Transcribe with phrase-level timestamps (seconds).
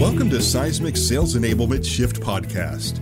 [0.00, 2.98] Welcome to Seismic Sales Enablement Shift Podcast.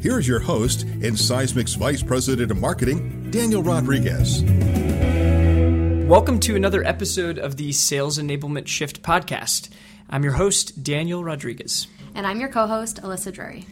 [0.00, 4.44] Here is your host and Seismic's Vice President of Marketing, Daniel Rodriguez.
[6.08, 9.68] Welcome to another episode of the Sales Enablement Shift Podcast.
[10.08, 11.88] I'm your host, Daniel Rodriguez.
[12.14, 13.66] And I'm your co host, Alyssa Drury.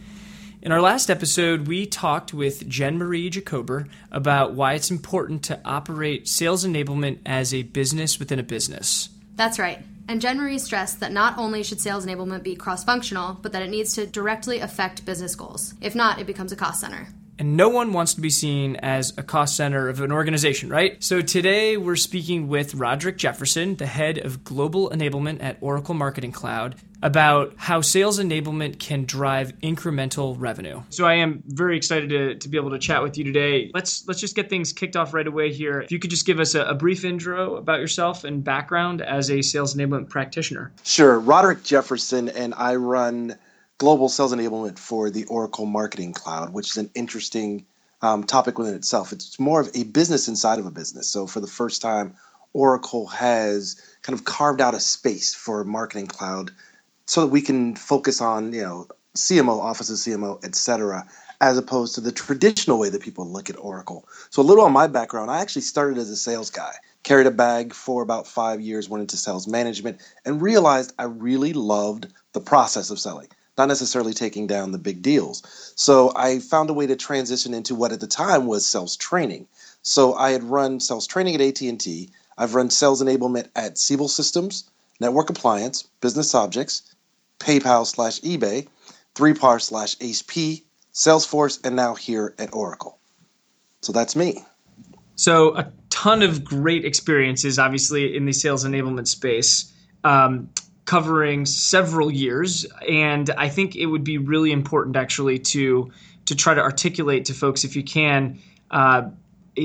[0.61, 5.61] In our last episode, we talked with Jen Marie Jacober about why it's important to
[5.63, 9.07] operate sales enablement as a business within a business.
[9.37, 9.81] That's right.
[10.07, 13.61] And Jen Marie stressed that not only should sales enablement be cross functional, but that
[13.61, 15.73] it needs to directly affect business goals.
[15.81, 17.07] If not, it becomes a cost center.
[17.39, 21.01] And no one wants to be seen as a cost center of an organization, right?
[21.03, 26.31] So today we're speaking with Roderick Jefferson, the head of global enablement at Oracle Marketing
[26.31, 30.81] Cloud, about how sales enablement can drive incremental revenue.
[30.89, 33.69] So I am very excited to, to be able to chat with you today.
[33.71, 35.81] Let's let's just get things kicked off right away here.
[35.81, 39.29] If you could just give us a, a brief intro about yourself and background as
[39.29, 40.71] a sales enablement practitioner.
[40.83, 41.19] Sure.
[41.19, 43.37] Roderick Jefferson and I run
[43.77, 47.65] global sales enablement for the Oracle Marketing Cloud, which is an interesting
[48.01, 49.11] um, topic within itself.
[49.11, 51.07] It's more of a business inside of a business.
[51.07, 52.15] So for the first time,
[52.53, 56.51] Oracle has kind of carved out a space for Marketing Cloud
[57.05, 61.07] so that we can focus on, you know, CMO, Office of CMO, etc.,
[61.39, 64.07] as opposed to the traditional way that people look at Oracle.
[64.31, 67.31] So a little on my background, I actually started as a sales guy, carried a
[67.31, 72.41] bag for about five years, went into sales management, and realized I really loved the
[72.41, 73.27] process of selling
[73.57, 75.73] not necessarily taking down the big deals.
[75.75, 79.47] So I found a way to transition into what at the time was sales training.
[79.81, 82.09] So I had run sales training at AT&T.
[82.37, 84.69] I've run sales enablement at Siebel Systems,
[84.99, 86.93] Network Appliance, Business Objects,
[87.39, 88.67] PayPal slash eBay,
[89.15, 90.63] 3PAR slash HP,
[90.93, 92.99] Salesforce, and now here at Oracle.
[93.81, 94.43] So that's me.
[95.15, 99.71] So a ton of great experiences, obviously, in the sales enablement space.
[100.03, 100.49] Um,
[100.87, 105.91] covering several years, and I think it would be really important actually to
[106.25, 108.39] to try to articulate to folks, if you can,
[108.71, 109.03] uh,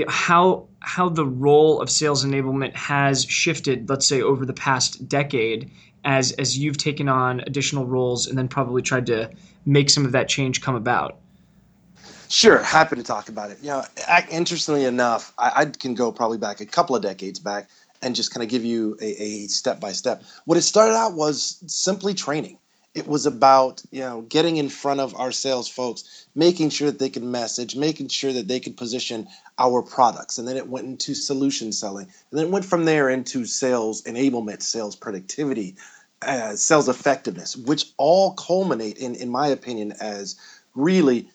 [0.08, 5.70] how how the role of sales enablement has shifted, let's say over the past decade,
[6.04, 9.30] as as you've taken on additional roles and then probably tried to
[9.64, 11.18] make some of that change come about.
[12.28, 13.58] Sure, happy to talk about it.
[13.60, 13.84] You know,
[14.30, 17.68] interestingly enough, I, I can go probably back a couple of decades back
[18.02, 20.22] and just kind of give you a step by step.
[20.44, 22.58] What it started out was simply training.
[22.94, 26.98] It was about you know getting in front of our sales folks, making sure that
[26.98, 30.86] they could message, making sure that they could position our products, and then it went
[30.86, 35.76] into solution selling, and then it went from there into sales enablement, sales productivity,
[36.20, 40.36] uh, sales effectiveness, which all culminate in, in my opinion, as
[40.74, 41.30] really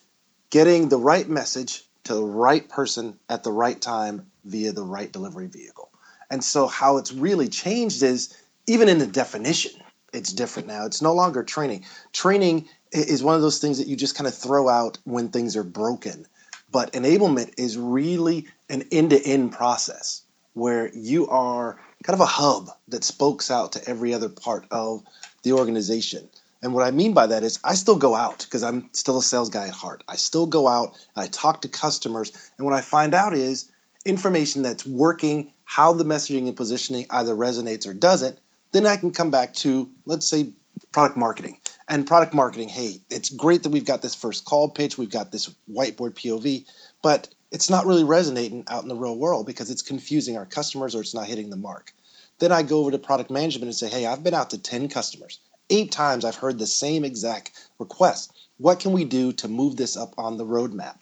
[0.50, 5.12] getting the right message to the right person at the right time via the right
[5.12, 5.90] delivery vehicle.
[6.30, 9.72] And so, how it's really changed is even in the definition,
[10.12, 10.84] it's different now.
[10.86, 11.84] It's no longer training.
[12.12, 15.56] Training is one of those things that you just kind of throw out when things
[15.56, 16.26] are broken.
[16.70, 20.22] But enablement is really an end to end process
[20.52, 25.02] where you are kind of a hub that spokes out to every other part of
[25.42, 26.28] the organization.
[26.62, 29.22] And what I mean by that is I still go out because I'm still a
[29.22, 30.02] sales guy at heart.
[30.08, 33.70] I still go out, and I talk to customers, and what I find out is
[34.04, 38.38] information that's working how the messaging and positioning either resonates or doesn't,
[38.72, 40.50] then I can come back to, let's say,
[40.92, 41.58] product marketing.
[41.88, 45.32] And product marketing, hey, it's great that we've got this first call pitch, we've got
[45.32, 46.66] this whiteboard POV,
[47.02, 50.94] but it's not really resonating out in the real world because it's confusing our customers
[50.94, 51.92] or it's not hitting the mark.
[52.38, 54.88] Then I go over to product management and say, hey, I've been out to 10
[54.88, 55.40] customers.
[55.70, 58.32] Eight times I've heard the same exact request.
[58.58, 60.98] What can we do to move this up on the roadmap?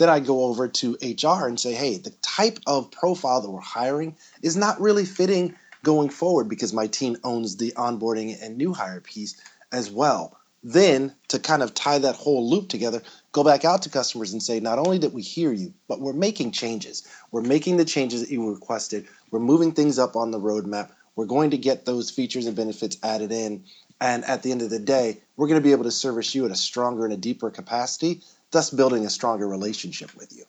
[0.00, 3.60] Then I go over to HR and say, hey, the type of profile that we're
[3.60, 8.72] hiring is not really fitting going forward because my team owns the onboarding and new
[8.72, 9.38] hire piece
[9.72, 10.38] as well.
[10.64, 13.02] Then to kind of tie that whole loop together,
[13.32, 16.14] go back out to customers and say, not only did we hear you, but we're
[16.14, 17.06] making changes.
[17.30, 19.06] We're making the changes that you requested.
[19.30, 20.92] We're moving things up on the roadmap.
[21.14, 23.64] We're going to get those features and benefits added in.
[24.00, 26.46] And at the end of the day, we're going to be able to service you
[26.46, 30.44] at a stronger and a deeper capacity thus building a stronger relationship with you.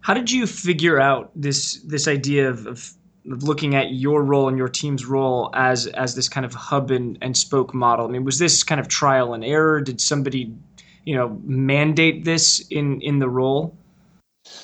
[0.00, 2.92] How did you figure out this this idea of, of
[3.24, 7.18] looking at your role and your team's role as as this kind of hub and,
[7.20, 8.06] and spoke model?
[8.06, 9.80] I mean, was this kind of trial and error?
[9.80, 10.54] Did somebody,
[11.04, 13.76] you know, mandate this in in the role?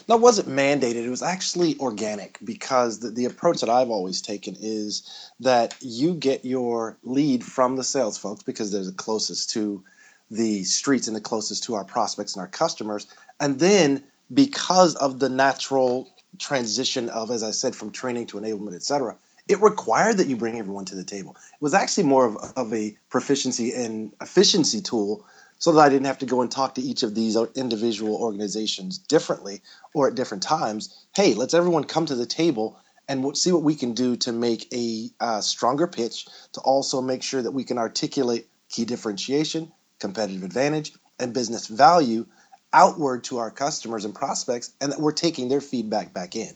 [0.09, 1.05] No, it wasn't mandated.
[1.05, 5.03] It was actually organic because the, the approach that I've always taken is
[5.41, 9.83] that you get your lead from the sales folks because they're the closest to
[10.32, 13.06] the streets and the closest to our prospects and our customers.
[13.38, 14.02] And then
[14.32, 16.08] because of the natural
[16.38, 19.17] transition of, as I said, from training to enablement, et cetera,
[19.49, 21.37] it required that you bring everyone to the table.
[21.52, 25.25] It was actually more of, of a proficiency and efficiency tool
[25.58, 28.99] so that I didn't have to go and talk to each of these individual organizations
[28.99, 29.61] differently
[29.94, 31.06] or at different times.
[31.14, 34.73] Hey, let's everyone come to the table and see what we can do to make
[34.73, 39.70] a uh, stronger pitch, to also make sure that we can articulate key differentiation,
[40.03, 42.27] competitive advantage, and business value
[42.75, 46.53] outward to our customers and prospects, and that we're taking their feedback back in.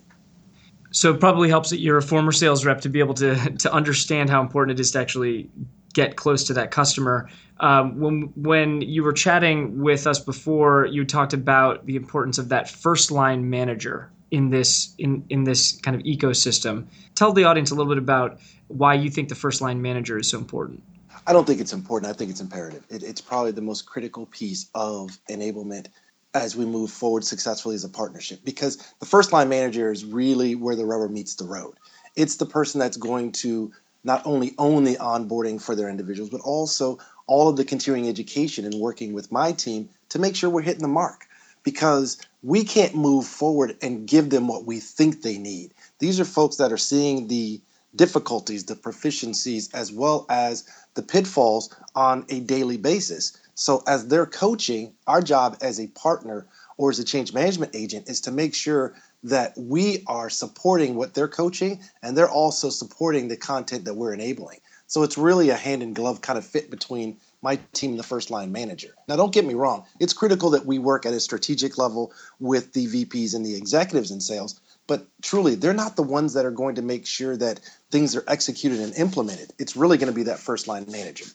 [0.90, 3.72] So it probably helps that you're a former sales rep to be able to to
[3.72, 5.48] understand how important it is to actually
[5.94, 7.28] get close to that customer.
[7.60, 12.50] Um, when when you were chatting with us before, you talked about the importance of
[12.50, 16.86] that first line manager in this in in this kind of ecosystem.
[17.14, 20.28] Tell the audience a little bit about why you think the first line manager is
[20.28, 20.82] so important.
[21.26, 22.10] I don't think it's important.
[22.10, 22.84] I think it's imperative.
[22.88, 25.86] It, it's probably the most critical piece of enablement
[26.34, 30.54] as we move forward successfully as a partnership because the first line manager is really
[30.54, 31.74] where the rubber meets the road.
[32.14, 33.72] It's the person that's going to
[34.04, 38.64] not only own the onboarding for their individuals, but also all of the continuing education
[38.64, 41.26] and working with my team to make sure we're hitting the mark
[41.64, 45.74] because we can't move forward and give them what we think they need.
[45.98, 47.60] These are folks that are seeing the
[47.96, 50.64] difficulties, the proficiencies, as well as
[50.94, 53.36] the pitfalls on a daily basis.
[53.54, 56.46] So, as they're coaching, our job as a partner
[56.76, 61.14] or as a change management agent is to make sure that we are supporting what
[61.14, 64.60] they're coaching and they're also supporting the content that we're enabling.
[64.86, 68.04] So, it's really a hand in glove kind of fit between my team and the
[68.04, 68.94] first line manager.
[69.08, 72.72] Now, don't get me wrong, it's critical that we work at a strategic level with
[72.72, 76.50] the VPs and the executives in sales, but truly, they're not the ones that are
[76.50, 77.60] going to make sure that
[77.90, 79.52] things are executed and implemented.
[79.58, 81.26] It's really going to be that first line manager.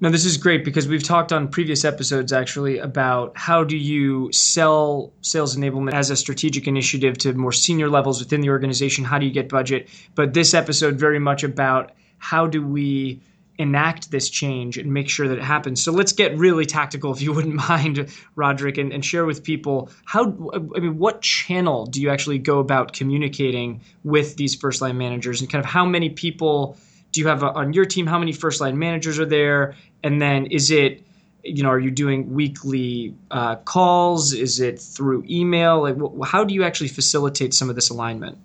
[0.00, 4.30] No, this is great because we've talked on previous episodes actually about how do you
[4.32, 9.04] sell sales enablement as a strategic initiative to more senior levels within the organization?
[9.04, 9.88] How do you get budget?
[10.14, 13.20] But this episode very much about how do we
[13.58, 15.82] enact this change and make sure that it happens.
[15.82, 19.90] So let's get really tactical, if you wouldn't mind, Roderick, and, and share with people
[20.04, 24.96] how, I mean, what channel do you actually go about communicating with these first line
[24.96, 26.76] managers and kind of how many people
[27.12, 28.06] do you have on your team?
[28.06, 29.74] How many first line managers are there?
[30.02, 31.02] And then is it,
[31.42, 34.32] you know, are you doing weekly uh, calls?
[34.32, 35.82] Is it through email?
[35.82, 38.38] Like, wh- how do you actually facilitate some of this alignment?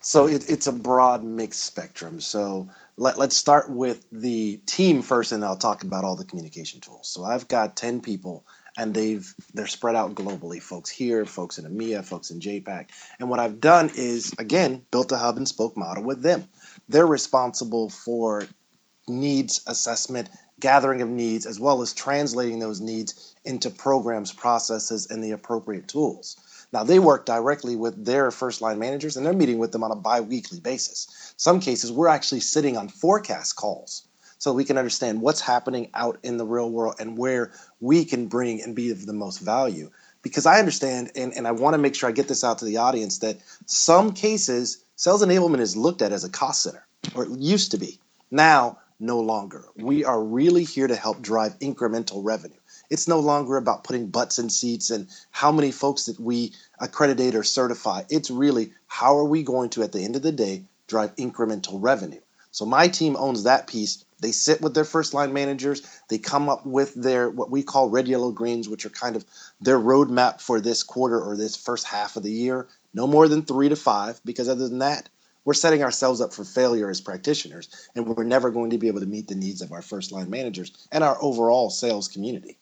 [0.00, 2.20] So it, it's a broad mixed spectrum.
[2.20, 6.80] So let, us start with the team first, and I'll talk about all the communication
[6.80, 7.08] tools.
[7.08, 8.46] So I've got ten people,
[8.76, 10.60] and they've they're spread out globally.
[10.62, 12.90] Folks here, folks in EMEA, folks in JAPAC.
[13.18, 16.48] And what I've done is again built a hub and spoke model with them.
[16.88, 18.46] They're responsible for
[19.08, 20.28] needs assessment
[20.60, 25.88] gathering of needs, as well as translating those needs into programs, processes, and the appropriate
[25.88, 26.36] tools.
[26.72, 29.90] Now, they work directly with their first line managers and they're meeting with them on
[29.90, 31.34] a bi weekly basis.
[31.36, 34.06] Some cases, we're actually sitting on forecast calls
[34.38, 38.26] so we can understand what's happening out in the real world and where we can
[38.26, 39.90] bring and be of the most value.
[40.22, 42.64] Because I understand, and, and I want to make sure I get this out to
[42.64, 47.24] the audience, that some cases, sales enablement is looked at as a cost center, or
[47.24, 48.00] it used to be.
[48.30, 49.64] Now, no longer.
[49.76, 52.56] We are really here to help drive incremental revenue.
[52.92, 57.34] It's no longer about putting butts in seats and how many folks that we accreditate
[57.34, 58.02] or certify.
[58.10, 61.78] It's really how are we going to, at the end of the day, drive incremental
[61.80, 62.20] revenue.
[62.50, 64.04] So my team owns that piece.
[64.20, 65.80] They sit with their first line managers.
[66.10, 69.24] They come up with their what we call red, yellow, greens, which are kind of
[69.58, 72.68] their roadmap for this quarter or this first half of the year.
[72.92, 75.08] No more than three to five, because other than that,
[75.46, 79.00] we're setting ourselves up for failure as practitioners, and we're never going to be able
[79.00, 82.58] to meet the needs of our first line managers and our overall sales community.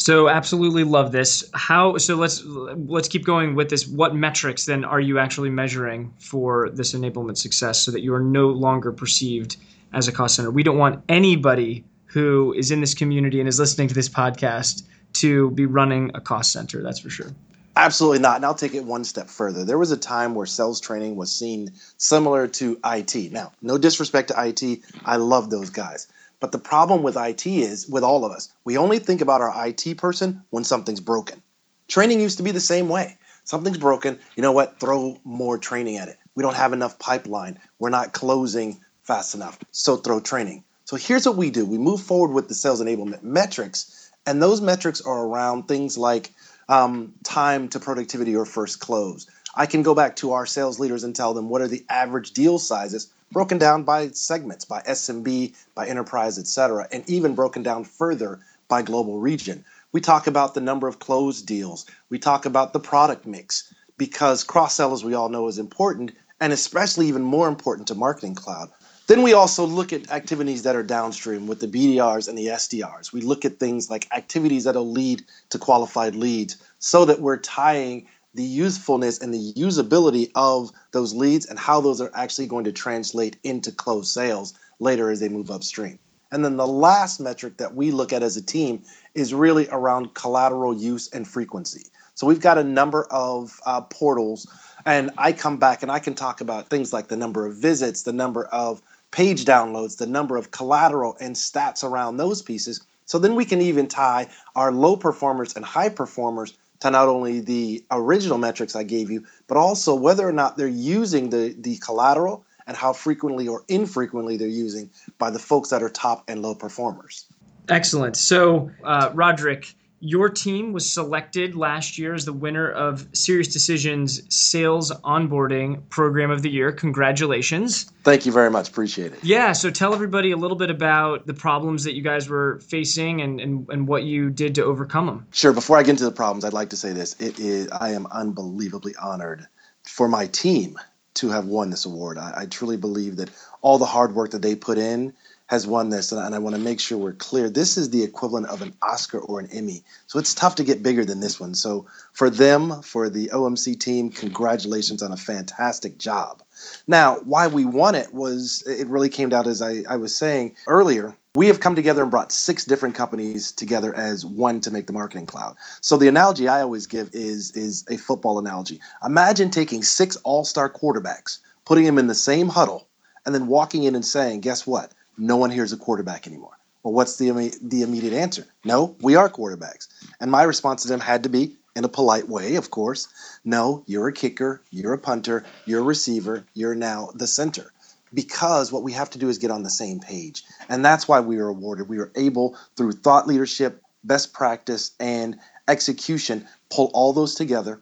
[0.00, 1.44] So absolutely love this.
[1.52, 3.86] How so let's let's keep going with this.
[3.86, 8.20] What metrics then are you actually measuring for this enablement success so that you are
[8.20, 9.58] no longer perceived
[9.92, 10.50] as a cost center?
[10.50, 14.84] We don't want anybody who is in this community and is listening to this podcast
[15.12, 17.32] to be running a cost center, that's for sure.
[17.76, 18.36] Absolutely not.
[18.36, 19.66] And I'll take it one step further.
[19.66, 23.32] There was a time where sales training was seen similar to IT.
[23.32, 26.08] Now, no disrespect to IT, I love those guys.
[26.40, 29.66] But the problem with IT is, with all of us, we only think about our
[29.66, 31.42] IT person when something's broken.
[31.86, 33.18] Training used to be the same way.
[33.44, 34.80] Something's broken, you know what?
[34.80, 36.18] Throw more training at it.
[36.34, 37.58] We don't have enough pipeline.
[37.78, 39.58] We're not closing fast enough.
[39.72, 40.64] So throw training.
[40.84, 44.60] So here's what we do we move forward with the sales enablement metrics, and those
[44.60, 46.30] metrics are around things like
[46.68, 49.28] um, time to productivity or first close.
[49.54, 52.32] I can go back to our sales leaders and tell them what are the average
[52.32, 57.84] deal sizes broken down by segments, by SMB, by enterprise, etc., and even broken down
[57.84, 59.64] further by global region.
[59.92, 61.86] We talk about the number of closed deals.
[62.10, 66.12] We talk about the product mix because cross sell, as we all know, is important
[66.40, 68.70] and especially even more important to Marketing Cloud.
[69.06, 73.12] Then we also look at activities that are downstream with the BDRs and the SDRs.
[73.12, 78.06] We look at things like activities that'll lead to qualified leads so that we're tying
[78.34, 82.72] the usefulness and the usability of those leads and how those are actually going to
[82.72, 85.98] translate into closed sales later as they move upstream.
[86.32, 88.82] And then the last metric that we look at as a team
[89.14, 91.86] is really around collateral use and frequency.
[92.14, 94.46] So we've got a number of uh, portals,
[94.86, 98.02] and I come back and I can talk about things like the number of visits,
[98.02, 102.80] the number of page downloads, the number of collateral and stats around those pieces.
[103.06, 107.40] So then we can even tie our low performers and high performers to not only
[107.40, 111.76] the original metrics I gave you, but also whether or not they're using the, the
[111.78, 116.42] collateral and how frequently or infrequently they're using by the folks that are top and
[116.42, 117.26] low performers.
[117.68, 118.16] Excellent.
[118.16, 124.90] So, uh, Roderick, your team was selected last year as the winner of SiriusDecisions Sales
[124.90, 126.72] Onboarding Program of the Year.
[126.72, 127.84] Congratulations.
[128.02, 128.70] Thank you very much.
[128.70, 129.22] Appreciate it.
[129.22, 133.20] Yeah, so tell everybody a little bit about the problems that you guys were facing
[133.20, 135.26] and, and, and what you did to overcome them.
[135.32, 135.52] Sure.
[135.52, 137.14] Before I get into the problems, I'd like to say this.
[137.20, 139.46] It is I am unbelievably honored
[139.82, 140.78] for my team
[141.14, 142.16] to have won this award.
[142.16, 143.30] I, I truly believe that
[143.60, 145.12] all the hard work that they put in
[145.50, 147.50] has won this, and I want to make sure we're clear.
[147.50, 150.80] This is the equivalent of an Oscar or an Emmy, so it's tough to get
[150.80, 151.56] bigger than this one.
[151.56, 156.44] So for them, for the OMC team, congratulations on a fantastic job.
[156.86, 160.54] Now, why we won it was it really came down as I, I was saying
[160.68, 161.16] earlier.
[161.34, 164.92] We have come together and brought six different companies together as one to make the
[164.92, 165.56] marketing cloud.
[165.80, 168.80] So the analogy I always give is is a football analogy.
[169.04, 172.86] Imagine taking six all-star quarterbacks, putting them in the same huddle,
[173.26, 174.92] and then walking in and saying, "Guess what?
[175.20, 176.58] No one here is a quarterback anymore.
[176.82, 177.30] Well, what's the
[177.62, 178.46] the immediate answer?
[178.64, 179.88] No, we are quarterbacks.
[180.20, 183.08] And my response to them had to be in a polite way, of course.
[183.44, 187.72] No, you're a kicker, you're a punter, you're a receiver, you're now the center.
[188.12, 190.42] Because what we have to do is get on the same page.
[190.68, 191.88] And that's why we were awarded.
[191.88, 197.80] We were able, through thought leadership, best practice, and execution, pull all those together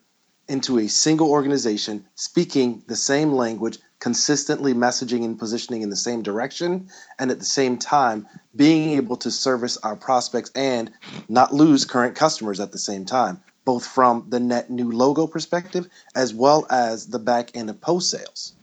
[0.49, 6.23] into a single organization speaking the same language, consistently messaging and positioning in the same
[6.23, 6.89] direction,
[7.19, 10.91] and at the same time being able to service our prospects and
[11.29, 15.89] not lose current customers at the same time, both from the net new logo perspective
[16.15, 18.55] as well as the back end of post sales.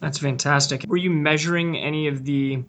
[0.00, 0.84] That's fantastic.
[0.88, 2.64] Were you measuring any of the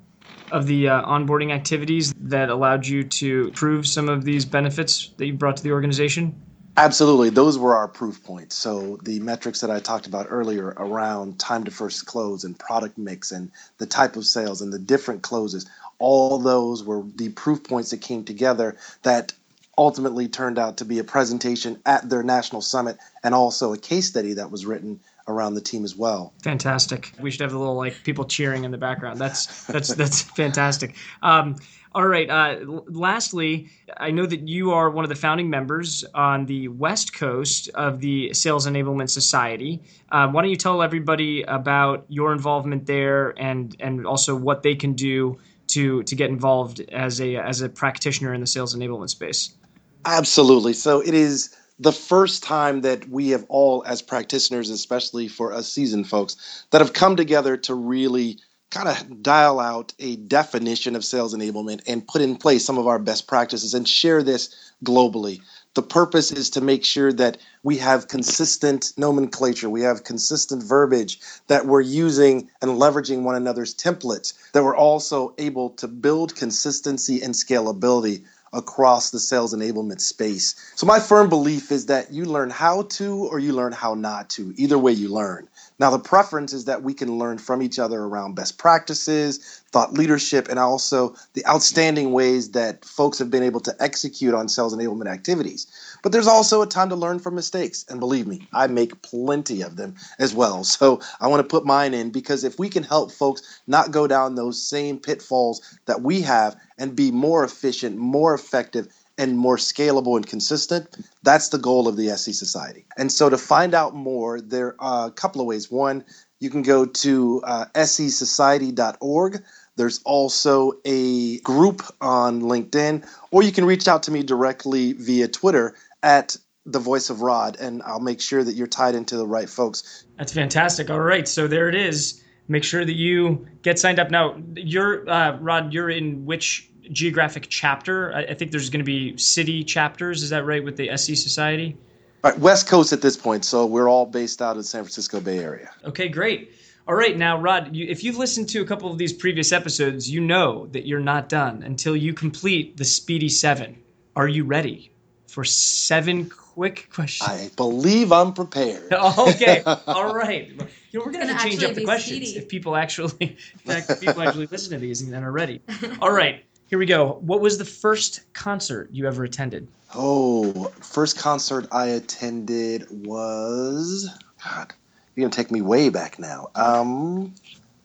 [0.52, 5.26] of the uh, onboarding activities that allowed you to prove some of these benefits that
[5.26, 6.40] you brought to the organization?
[6.78, 7.30] Absolutely.
[7.30, 8.56] Those were our proof points.
[8.58, 12.98] So the metrics that I talked about earlier around time to first close and product
[12.98, 15.68] mix and the type of sales and the different closes,
[16.00, 19.34] all those were the proof points that came together that
[19.78, 24.08] ultimately turned out to be a presentation at their national summit and also a case
[24.08, 26.34] study that was written around the team as well.
[26.44, 27.12] Fantastic.
[27.20, 29.20] We should have a little like people cheering in the background.
[29.20, 30.96] That's that's that's fantastic.
[31.22, 31.56] Um,
[31.94, 32.30] all right.
[32.30, 37.16] Uh, lastly, I know that you are one of the founding members on the West
[37.16, 39.82] Coast of the Sales Enablement Society.
[40.12, 44.76] Uh, why don't you tell everybody about your involvement there and and also what they
[44.76, 49.10] can do to to get involved as a as a practitioner in the sales enablement
[49.10, 49.56] space?
[50.04, 50.74] Absolutely.
[50.74, 55.72] So it is the first time that we have all, as practitioners, especially for us
[55.72, 58.40] seasoned folks, that have come together to really
[58.72, 62.88] kind of dial out a definition of sales enablement and put in place some of
[62.88, 65.40] our best practices and share this globally.
[65.76, 71.20] The purpose is to make sure that we have consistent nomenclature, we have consistent verbiage,
[71.48, 77.22] that we're using and leveraging one another's templates, that we're also able to build consistency
[77.22, 78.24] and scalability
[78.56, 80.56] across the sales enablement space.
[80.76, 84.30] So, my firm belief is that you learn how to or you learn how not
[84.32, 84.54] to.
[84.58, 85.48] Either way, you learn.
[85.78, 89.94] Now, the preference is that we can learn from each other around best practices, thought
[89.94, 94.74] leadership, and also the outstanding ways that folks have been able to execute on sales
[94.74, 95.68] enablement activities.
[96.02, 97.84] But there's also a time to learn from mistakes.
[97.90, 100.64] And believe me, I make plenty of them as well.
[100.76, 104.08] So I want to put mine in because if we can help folks not go
[104.08, 109.58] down those same pitfalls that we have and be more efficient, more effective, and more
[109.58, 110.98] scalable and consistent.
[111.24, 112.86] That's the goal of the SE Society.
[112.98, 115.72] And so to find out more, there are a couple of ways.
[115.72, 116.04] One,
[116.40, 119.44] you can go to uh, sesociety.org.
[119.78, 125.28] There's also a group on LinkedIn, or you can reach out to me directly via
[125.28, 129.28] Twitter at the voice of Rod, and I'll make sure that you're tied into the
[129.28, 130.06] right folks.
[130.18, 130.90] That's fantastic.
[130.90, 132.24] All right, so there it is.
[132.48, 134.36] Make sure that you get signed up now.
[134.56, 135.74] You're uh, Rod.
[135.74, 138.14] You're in which geographic chapter.
[138.14, 140.24] I, I think there's going to be city chapters.
[140.24, 141.78] Is that right with the SE Society?
[142.24, 144.82] All right, West Coast at this point, so we're all based out of the San
[144.84, 145.70] Francisco Bay Area.
[145.84, 146.52] Okay, great.
[146.88, 150.10] All right, now, Rod, you, if you've listened to a couple of these previous episodes,
[150.10, 153.78] you know that you're not done until you complete the Speedy Seven.
[154.16, 154.92] Are you ready
[155.28, 157.30] for seven quick questions?
[157.30, 158.94] I believe I'm prepared.
[158.94, 160.48] okay, all right.
[160.50, 160.58] You
[161.00, 162.38] know, we're gonna Gonna have to change up the be questions speedy.
[162.38, 165.62] if people actually, in fact, if people actually listen to these and then are ready.
[166.02, 167.18] All right, here we go.
[167.22, 169.68] What was the first concert you ever attended?
[169.94, 174.10] Oh, first concert I attended was
[174.44, 174.74] God.
[175.16, 176.50] You're gonna take me way back now.
[176.56, 177.34] Um,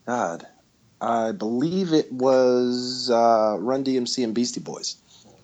[0.06, 0.46] God,
[1.00, 4.96] I believe it was uh, Run DMC and Beastie Boys.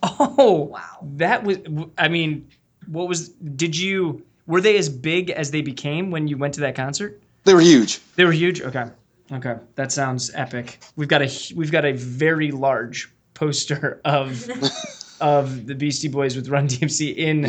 [0.02, 0.98] Oh, Wow.
[1.16, 1.58] That was.
[1.98, 2.48] I mean,
[2.86, 3.28] what was?
[3.28, 4.24] Did you?
[4.46, 7.20] Were they as big as they became when you went to that concert?
[7.44, 8.00] They were huge.
[8.16, 8.60] They were huge.
[8.60, 8.86] Okay,
[9.32, 10.80] okay, that sounds epic.
[10.96, 14.48] We've got a we've got a very large poster of
[15.20, 17.48] of the Beastie Boys with Run DMC in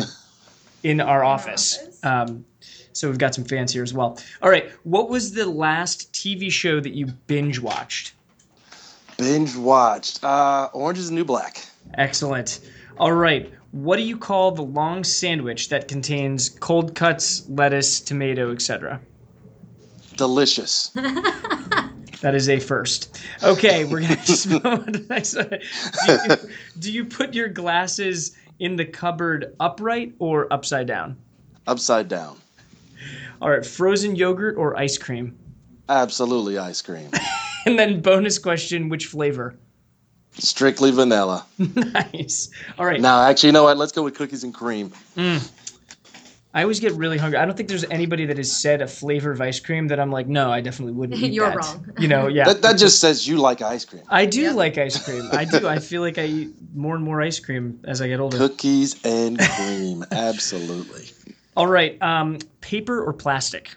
[0.84, 1.78] in our office.
[1.78, 2.04] office?
[2.04, 2.44] Um,
[2.92, 4.18] so we've got some fans here as well.
[4.42, 8.14] All right, what was the last TV show that you binge watched?
[9.16, 11.64] Binge watched uh, Orange is the New Black.
[11.94, 12.60] Excellent.
[12.98, 13.52] All right.
[13.72, 19.00] What do you call the long sandwich that contains cold cuts, lettuce, tomato, etc.?
[20.16, 20.90] Delicious.
[22.20, 23.20] That is a first.
[23.42, 25.60] Okay, we're gonna just move on to the next one.
[26.06, 31.16] Do you, do you put your glasses in the cupboard upright or upside down?
[31.66, 32.38] Upside down.
[33.40, 35.38] All right, frozen yogurt or ice cream?
[35.88, 37.10] Absolutely ice cream.
[37.66, 39.54] And then bonus question: Which flavor?
[40.32, 41.44] Strictly vanilla.
[41.58, 42.48] nice.
[42.78, 43.00] All right.
[43.00, 43.76] Now, actually, you know what?
[43.76, 44.90] Let's go with cookies and cream.
[45.16, 45.50] Mm.
[46.58, 47.38] I always get really hungry.
[47.38, 50.10] I don't think there's anybody that has said a flavor of ice cream that I'm
[50.10, 51.20] like, no, I definitely wouldn't.
[51.22, 51.88] Eat You're that." wrong.
[52.00, 52.46] You know, yeah.
[52.46, 54.02] That, that just says you like ice cream.
[54.08, 54.54] I do Yep.
[54.56, 55.28] like ice cream.
[55.30, 55.68] I do.
[55.68, 58.36] I feel like I eat more and more ice cream as I get older.
[58.38, 60.04] Cookies and cream.
[60.10, 61.04] Absolutely.
[61.56, 61.96] All right.
[62.02, 63.76] Um, paper or plastic?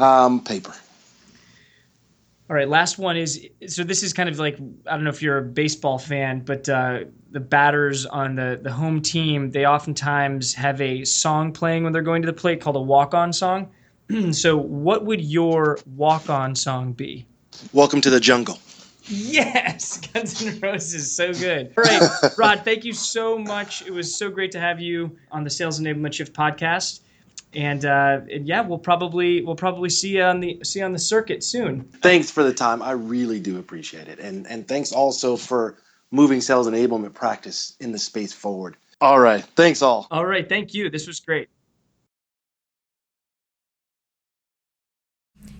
[0.00, 0.74] Um, paper.
[2.48, 2.68] All right.
[2.68, 5.42] Last one is so this is kind of like I don't know if you're a
[5.42, 7.00] baseball fan, but uh,
[7.32, 12.02] the batters on the the home team they oftentimes have a song playing when they're
[12.02, 13.70] going to the plate called a walk on song.
[14.32, 17.26] so what would your walk on song be?
[17.72, 18.58] Welcome to the jungle.
[19.08, 21.72] Yes, Guns N' Roses, so good.
[21.78, 23.82] All right, Rod, thank you so much.
[23.86, 27.00] It was so great to have you on the Sales Enablement Shift podcast.
[27.56, 30.92] And, uh, and yeah, we'll probably we'll probably see you on the see you on
[30.92, 31.84] the circuit soon.
[32.02, 32.82] Thanks for the time.
[32.82, 34.18] I really do appreciate it.
[34.18, 35.78] And and thanks also for
[36.10, 38.76] moving sales enablement practice in the space forward.
[39.00, 39.42] All right.
[39.56, 40.06] Thanks all.
[40.10, 40.90] All right, thank you.
[40.90, 41.48] This was great.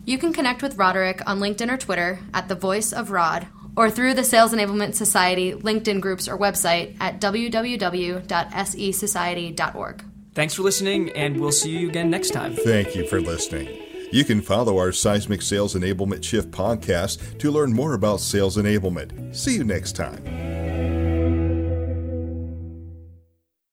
[0.04, 3.90] You can connect with Roderick on LinkedIn or Twitter at the Voice of Rod, or
[3.90, 10.04] through the Sales Enablement Society LinkedIn groups or website at www.sesociety.org.
[10.36, 12.52] Thanks for listening, and we'll see you again next time.
[12.52, 13.68] Thank you for listening.
[14.12, 19.34] You can follow our Seismic Sales Enablement Shift podcast to learn more about sales enablement.
[19.34, 20.22] See you next time.